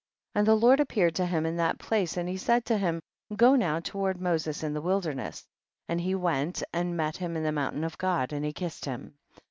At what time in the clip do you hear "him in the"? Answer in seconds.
7.17-7.51